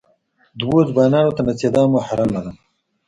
[0.59, 2.51] دوو ځوانان ته نڅېدا محرمه ده.